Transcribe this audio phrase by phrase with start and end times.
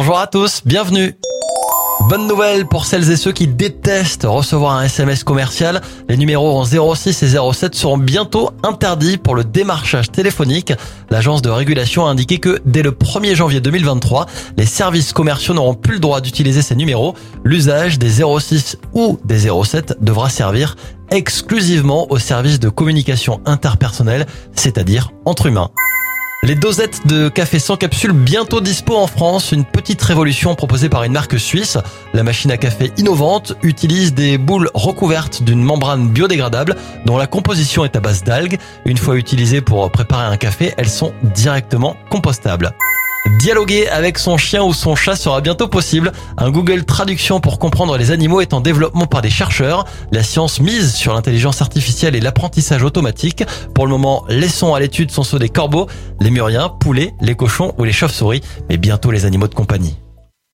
[0.00, 1.18] Bonjour à tous, bienvenue.
[2.08, 5.80] Bonne nouvelle pour celles et ceux qui détestent recevoir un SMS commercial.
[6.08, 10.72] Les numéros en 06 et 07 seront bientôt interdits pour le démarchage téléphonique.
[11.10, 14.26] L'agence de régulation a indiqué que dès le 1er janvier 2023,
[14.56, 17.16] les services commerciaux n'auront plus le droit d'utiliser ces numéros.
[17.42, 20.76] L'usage des 06 ou des 07 devra servir
[21.10, 25.70] exclusivement aux services de communication interpersonnelle, c'est-à-dire entre humains.
[26.48, 31.04] Les dosettes de café sans capsule bientôt dispo en France, une petite révolution proposée par
[31.04, 31.76] une marque suisse.
[32.14, 37.84] La machine à café innovante utilise des boules recouvertes d'une membrane biodégradable dont la composition
[37.84, 38.56] est à base d'algues.
[38.86, 42.72] Une fois utilisées pour préparer un café, elles sont directement compostables.
[43.38, 46.10] Dialoguer avec son chien ou son chat sera bientôt possible.
[46.38, 49.84] Un Google Traduction pour comprendre les animaux est en développement par des chercheurs.
[50.10, 53.44] La science mise sur l'intelligence artificielle et l'apprentissage automatique.
[53.76, 55.86] Pour le moment, les sons à l'étude sont ceux des corbeaux,
[56.18, 59.96] les muriens, poulets, les cochons ou les chauves-souris, mais bientôt les animaux de compagnie.